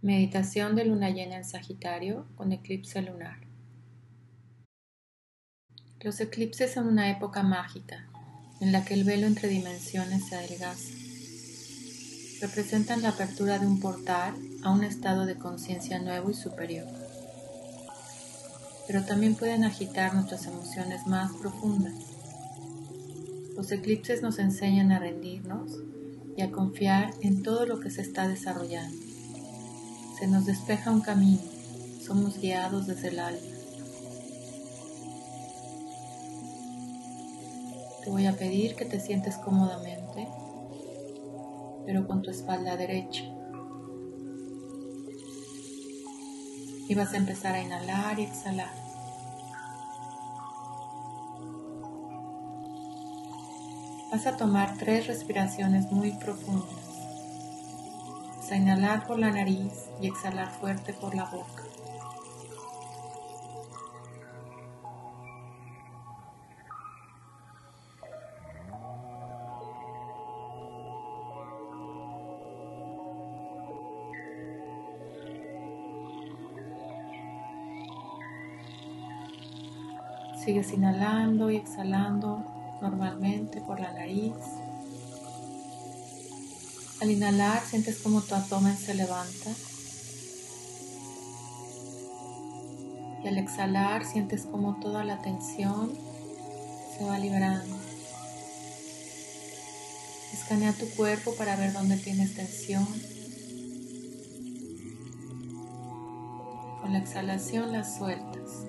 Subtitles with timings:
[0.00, 3.40] Meditación de luna llena en Sagitario con eclipse lunar.
[5.98, 8.06] Los eclipses son una época mágica
[8.60, 10.92] en la que el velo entre dimensiones se adelgaza.
[12.40, 16.86] Representan la apertura de un portal a un estado de conciencia nuevo y superior.
[18.86, 21.94] Pero también pueden agitar nuestras emociones más profundas.
[23.56, 25.72] Los eclipses nos enseñan a rendirnos
[26.36, 29.07] y a confiar en todo lo que se está desarrollando
[30.18, 31.40] se nos despeja un camino,
[32.04, 33.40] somos guiados desde el alma.
[38.02, 40.26] Te voy a pedir que te sientes cómodamente,
[41.86, 43.22] pero con tu espalda derecha.
[46.88, 48.72] Y vas a empezar a inhalar y exhalar.
[54.10, 56.87] Vas a tomar tres respiraciones muy profundas
[58.50, 61.64] a inhalar por la nariz y exhalar fuerte por la boca.
[80.42, 82.42] Sigues inhalando y exhalando
[82.80, 84.32] normalmente por la nariz.
[87.00, 89.50] Al inhalar sientes como tu abdomen se levanta.
[93.22, 95.92] Y al exhalar sientes como toda la tensión
[96.96, 97.76] se va liberando.
[100.32, 102.86] Escanea tu cuerpo para ver dónde tienes tensión.
[106.80, 108.66] Con la exhalación la sueltas.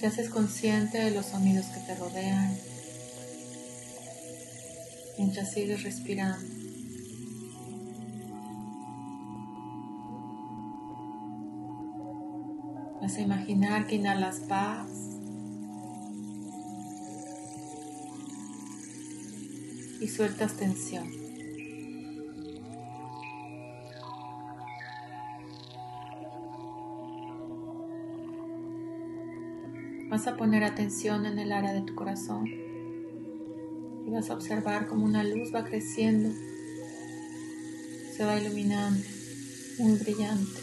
[0.00, 2.56] Te haces consciente de los sonidos que te rodean
[5.18, 6.46] mientras sigues respirando.
[13.00, 14.88] Vas a imaginar que inhalas paz.
[20.00, 21.27] Y sueltas tensión.
[30.18, 32.44] Vas a poner atención en el área de tu corazón
[34.04, 36.34] y vas a observar cómo una luz va creciendo,
[38.16, 39.06] se va iluminando,
[39.78, 40.60] muy brillante.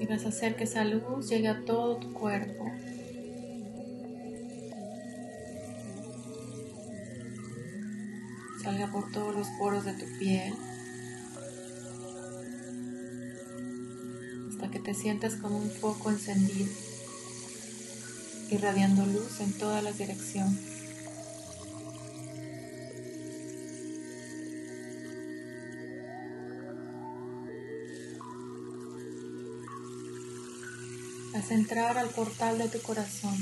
[0.00, 2.64] Y vas a hacer que esa luz llegue a todo tu cuerpo.
[8.64, 10.71] Salga por todos los poros de tu piel.
[14.72, 16.72] Que te sientas como un foco encendido,
[18.50, 20.72] irradiando luz en todas las direcciones.
[31.34, 33.36] A entrar al portal de tu corazón.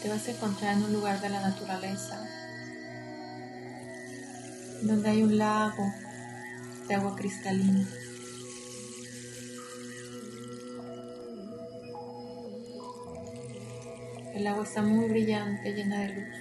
[0.00, 2.47] Te vas a encontrar en un lugar de la naturaleza
[4.82, 5.92] donde hay un lago
[6.86, 7.86] de agua cristalina.
[14.34, 16.34] El agua está muy brillante, llena de luz.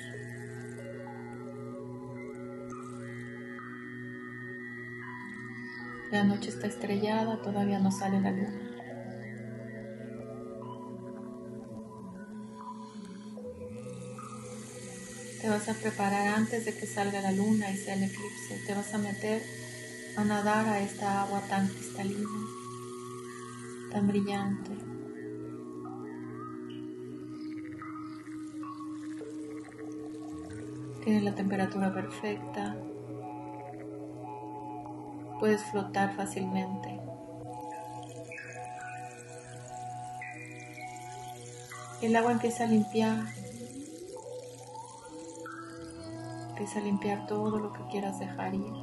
[6.11, 8.76] La noche está estrellada, todavía no sale la luna.
[15.47, 18.61] Te vas a preparar antes de que salga la luna y sea el eclipse.
[18.67, 19.41] Te vas a meter
[20.17, 22.27] a nadar a esta agua tan cristalina,
[23.89, 24.71] tan brillante.
[31.05, 32.75] Tiene la temperatura perfecta.
[35.39, 36.99] Puedes flotar fácilmente.
[42.01, 43.46] El agua empieza a limpiar
[46.57, 48.73] Empieza a limpiar todo lo que quieras dejar ir.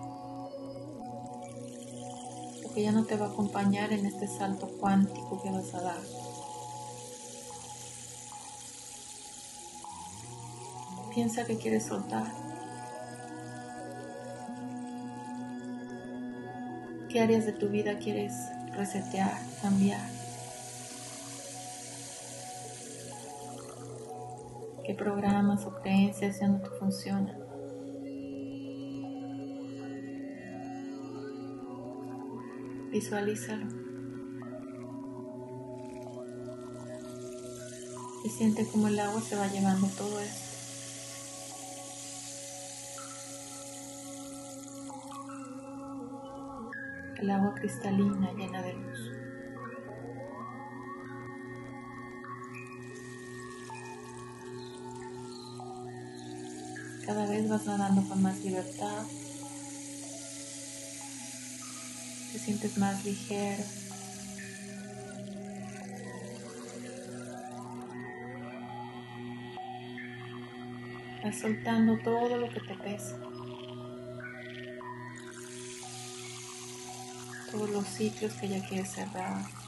[2.62, 6.00] Lo ya no te va a acompañar en este salto cuántico que vas a dar.
[11.12, 12.32] Piensa que quieres soltar.
[17.08, 18.34] ¿Qué áreas de tu vida quieres
[18.76, 20.08] resetear, cambiar?
[24.86, 27.43] ¿Qué programas o creencias ya no te funcionan?
[32.94, 33.66] Visualízalo.
[38.22, 40.46] Y siente como el agua se va llevando todo esto.
[47.16, 49.10] El agua cristalina llena de luz.
[57.04, 59.04] Cada vez vas nadando con más libertad,
[62.44, 63.64] sientes más ligero.
[71.22, 73.18] Vas soltando todo lo que te pesa.
[77.50, 79.63] Todos los ciclos que ya quieres cerrar.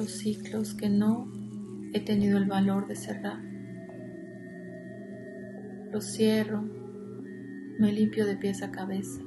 [0.00, 1.30] Los ciclos que no
[1.92, 3.50] he tenido el valor de cerrar
[5.92, 6.62] lo cierro,
[7.78, 9.20] me limpio de pies a cabeza,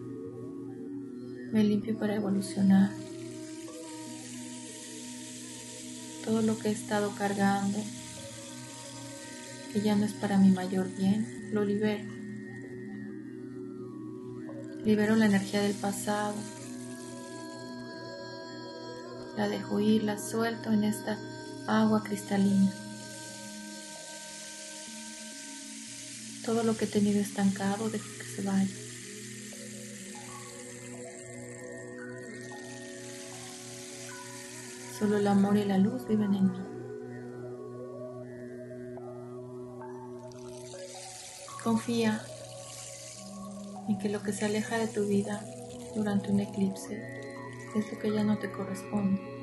[1.52, 2.90] me limpio para evolucionar.
[6.24, 7.78] Todo lo que he estado cargando,
[9.74, 12.10] que ya no es para mi mayor bien, lo libero.
[14.86, 16.36] Libero la energía del pasado,
[19.36, 21.18] la dejo ir, la suelto en esta
[21.68, 22.72] agua cristalina.
[26.46, 28.76] Todo lo que he tenido estancado, dejo que se vaya.
[35.00, 36.60] Solo el amor y la luz viven en mí.
[41.64, 42.22] Confía
[43.88, 45.44] en que lo que se aleja de tu vida
[45.96, 47.24] durante un eclipse
[47.80, 49.34] es lo que ya no te corresponde.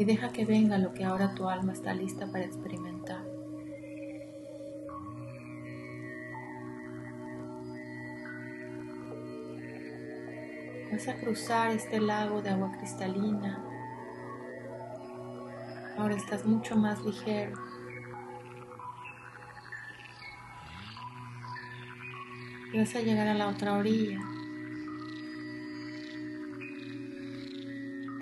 [0.00, 3.22] y deja que venga lo que ahora tu alma está lista para experimentar.
[10.90, 13.62] Vas a cruzar este lago de agua cristalina.
[15.98, 17.58] Ahora estás mucho más ligero.
[22.78, 24.20] Vas a llegar a la otra orilla.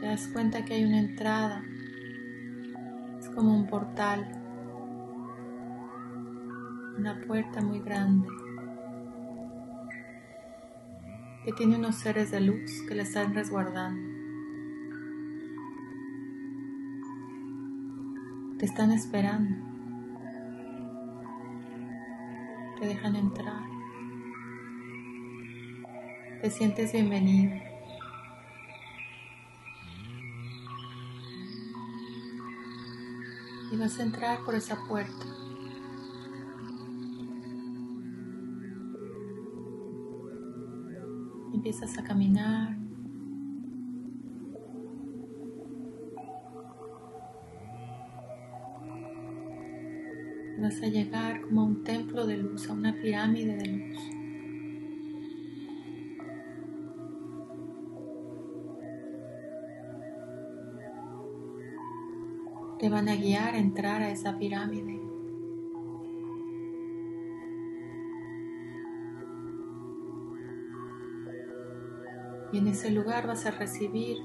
[0.01, 1.65] te das cuenta que hay una entrada.
[3.19, 4.29] Es como un portal.
[6.97, 8.29] Una puerta muy grande.
[11.45, 14.09] Que tiene unos seres de luz que la están resguardando.
[18.59, 19.57] Te están esperando.
[22.79, 23.78] Te dejan entrar.
[26.41, 27.69] Te sientes bienvenido.
[33.71, 35.27] y vas a entrar por esa puerta.
[41.53, 42.79] Empiezas a caminar.
[50.61, 54.18] Vas a llegar como a un templo de luz, a una pirámide de luz.
[62.79, 65.01] Te van a guiar a entrar a esa pirámide.
[72.53, 74.19] Y en ese lugar vas a recibir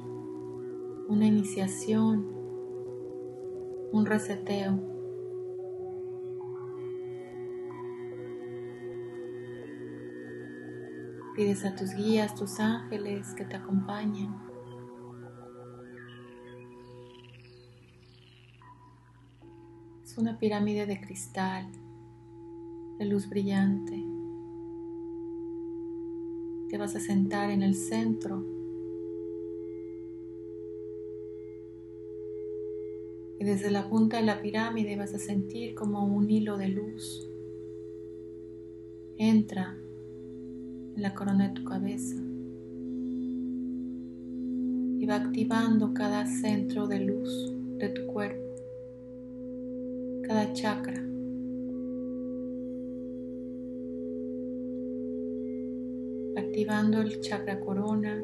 [1.08, 2.26] una iniciación,
[3.92, 4.80] un reseteo.
[11.36, 14.53] Pides a tus guías, tus ángeles que te acompañen.
[20.18, 21.66] Una pirámide de cristal,
[22.98, 24.04] de luz brillante.
[26.70, 28.44] Te vas a sentar en el centro
[33.40, 37.30] y desde la punta de la pirámide vas a sentir como un hilo de luz
[39.18, 39.78] entra
[40.96, 42.16] en la corona de tu cabeza
[45.00, 48.43] y va activando cada centro de luz de tu cuerpo
[50.52, 51.02] chakra.
[56.36, 58.22] Activando el chakra corona.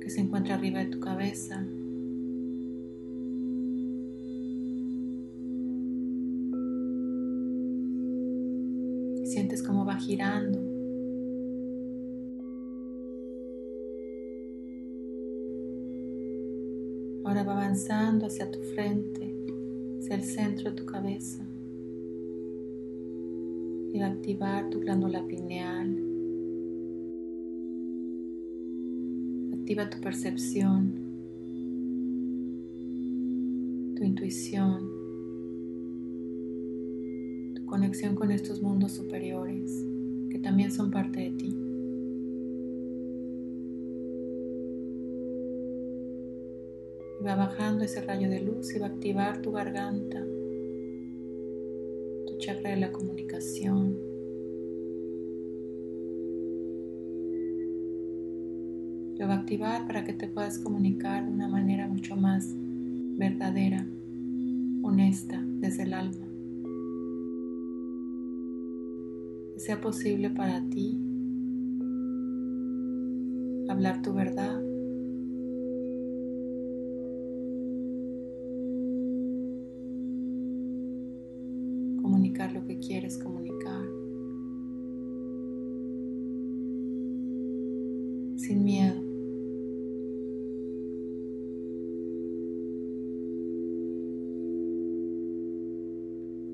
[0.00, 1.64] que se encuentra arriba de tu cabeza.
[9.24, 10.71] sientes cómo va girando
[17.72, 19.34] avanzando hacia tu frente,
[19.98, 21.42] hacia el centro de tu cabeza.
[23.94, 25.88] Y va a activar tu glándula pineal.
[29.54, 30.92] Activa tu percepción,
[33.96, 34.90] tu intuición,
[37.54, 39.82] tu conexión con estos mundos superiores
[40.28, 41.61] que también son parte de ti.
[47.22, 50.24] Va bajando ese rayo de luz y va a activar tu garganta,
[52.26, 53.96] tu chakra de la comunicación.
[59.18, 63.86] Lo va a activar para que te puedas comunicar de una manera mucho más verdadera,
[64.82, 66.26] honesta, desde el alma.
[69.54, 70.98] Que sea posible para ti
[73.68, 74.72] hablar tu verdad
[82.50, 83.84] lo que quieres comunicar.
[88.36, 89.00] Sin miedo.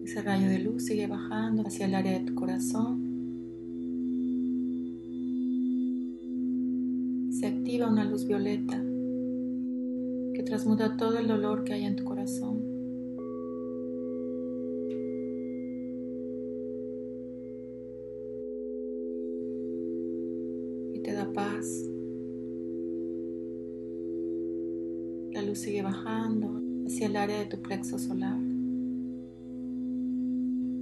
[0.05, 3.07] Ese rayo de luz sigue bajando hacia el área de tu corazón.
[7.31, 8.83] Se activa una luz violeta
[10.35, 12.79] que transmuta todo el dolor que hay en tu corazón.
[25.33, 28.48] La luz sigue bajando hacia el área de tu plexo solar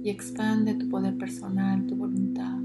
[0.07, 2.59] y expande tu poder personal, tu voluntad.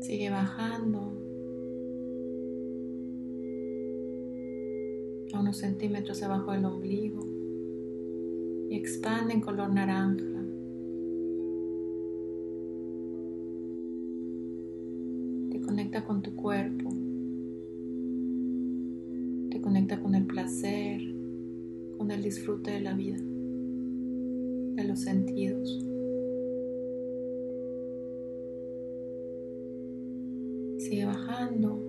[0.00, 1.12] Sigue bajando
[5.34, 7.20] a unos centímetros abajo del ombligo
[8.70, 10.24] y expande en color naranja
[15.62, 16.81] conecta con tu cuerpo,
[22.12, 25.78] con el disfrute de la vida, de los sentidos.
[30.76, 31.80] Sigue bajando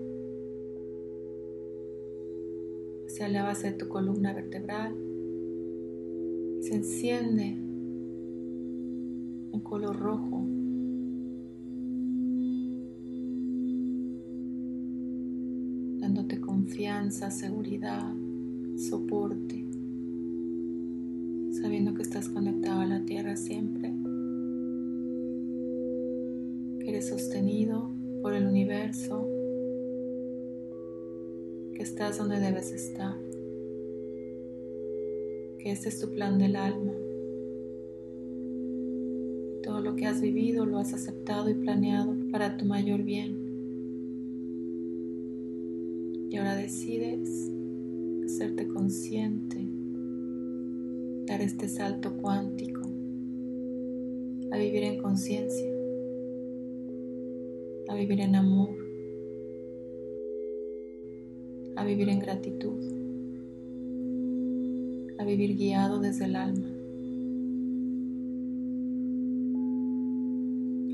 [3.05, 4.95] hacia la base de tu columna vertebral.
[6.59, 7.57] Y se enciende
[9.51, 10.47] en color rojo.
[16.45, 18.13] Confianza, seguridad,
[18.77, 19.62] soporte,
[21.63, 23.93] sabiendo que estás conectado a la tierra siempre,
[26.81, 27.89] que eres sostenido
[28.21, 29.25] por el universo,
[31.73, 33.15] que estás donde debes estar,
[35.57, 36.91] que este es tu plan del alma.
[39.63, 43.37] Todo lo que has vivido lo has aceptado y planeado para tu mayor bien.
[46.29, 47.49] Y ahora decides
[48.25, 49.72] hacerte consciente,
[51.25, 52.81] dar este salto cuántico
[54.51, 55.71] a vivir en conciencia,
[57.89, 58.75] a vivir en amor,
[61.75, 62.79] a vivir en gratitud,
[65.17, 66.69] a vivir guiado desde el alma,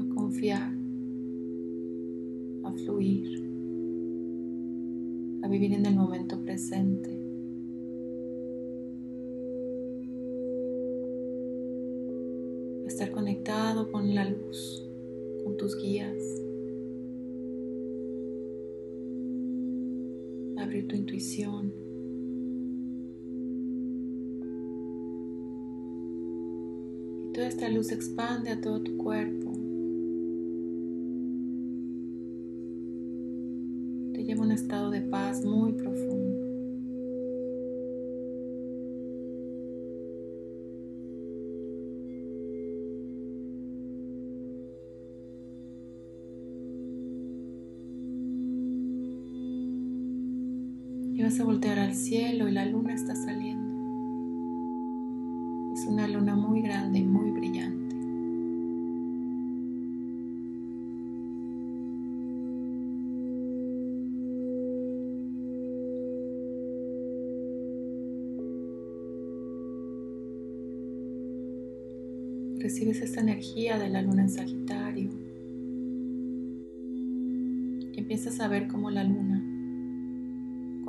[0.02, 0.74] a confiar,
[2.64, 3.50] a fluir
[5.42, 7.10] a vivir en el momento presente.
[12.86, 14.86] A estar conectado con la luz,
[15.46, 16.18] con tus guías.
[20.58, 21.74] A abrir tu intuición.
[27.24, 29.50] Y toda esta luz expande a todo tu cuerpo.
[34.30, 35.99] lleva un estado de paz muy profundo.
[51.30, 53.70] A voltear al cielo y la luna está saliendo.
[55.74, 57.96] Es una luna muy grande y muy brillante.
[72.60, 75.10] recibes esta energía de la luna en Sagitario
[77.94, 79.49] y empiezas a ver cómo la luna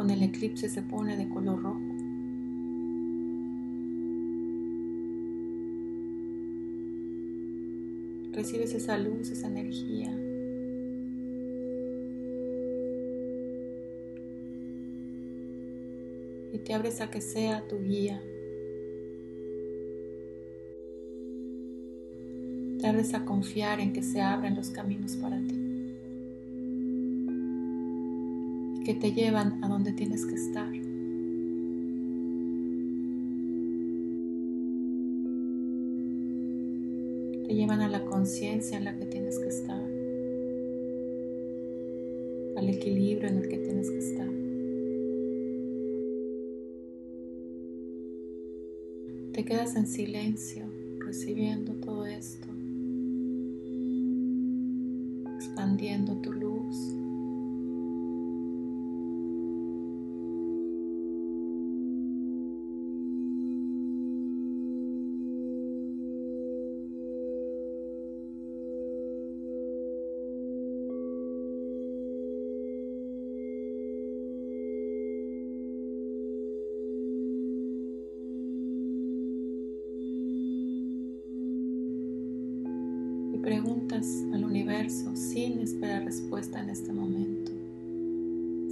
[0.01, 1.79] con el eclipse se pone de color rojo.
[8.33, 10.11] Recibes esa luz, esa energía.
[16.55, 18.23] Y te abres a que sea tu guía.
[22.81, 25.60] Te abres a confiar en que se abren los caminos para ti.
[28.85, 30.71] Que te llevan a donde tienes que estar.
[37.47, 39.83] Te llevan a la conciencia en la que tienes que estar.
[42.57, 44.29] Al equilibrio en el que tienes que estar.
[49.33, 50.65] Te quedas en silencio
[50.99, 52.49] recibiendo todo esto
[55.41, 57.00] expandiendo tu luz.
[83.51, 87.51] Preguntas al universo sin esperar respuesta en este momento,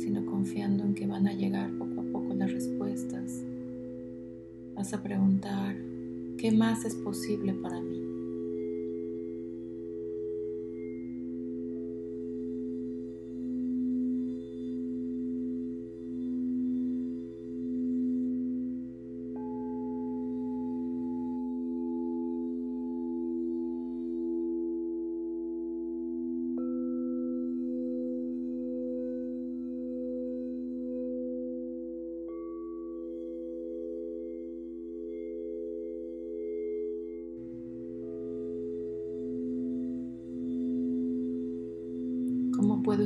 [0.01, 3.43] sino confiando en que van a llegar poco a poco las respuestas.
[4.77, 5.75] Vas a preguntar,
[6.39, 8.08] ¿qué más es posible para mí?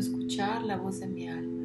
[0.03, 1.63] Escuchar la voz de mi alma.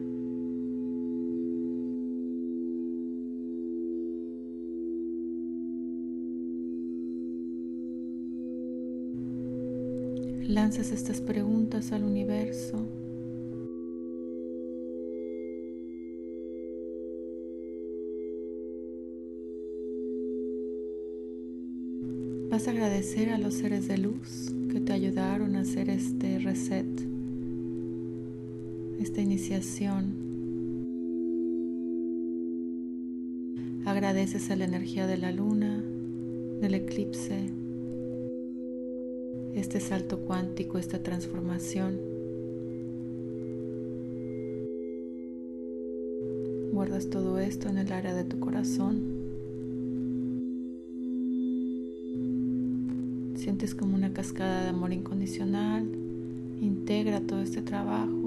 [10.48, 12.78] Lanzas estas preguntas al universo.
[22.50, 27.17] Vas a agradecer a los seres de luz que te ayudaron a hacer este reset
[29.08, 30.16] esta iniciación.
[33.86, 35.82] Agradeces a la energía de la luna,
[36.60, 37.50] del eclipse,
[39.56, 41.98] este salto cuántico, esta transformación.
[46.74, 49.04] Guardas todo esto en el área de tu corazón.
[53.36, 55.88] Sientes como una cascada de amor incondicional.
[56.60, 58.27] Integra todo este trabajo.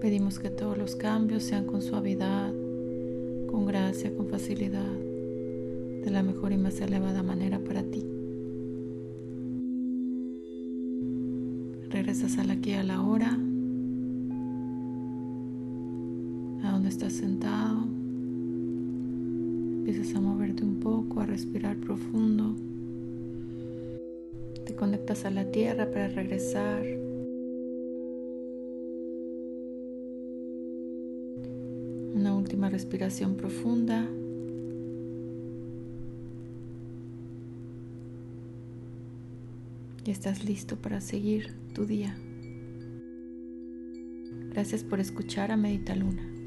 [0.00, 2.52] Pedimos que todos los cambios sean con suavidad,
[3.50, 4.92] con gracia, con facilidad,
[6.04, 8.04] de la mejor y más elevada manera para ti.
[11.90, 13.32] Regresas al aquí a la hora,
[16.62, 17.82] a donde estás sentado.
[19.78, 22.54] Empiezas a moverte un poco, a respirar profundo.
[24.64, 26.84] Te conectas a la tierra para regresar
[32.18, 34.08] Una última respiración profunda.
[40.04, 42.16] Y estás listo para seguir tu día.
[44.50, 46.37] Gracias por escuchar a Medita Luna.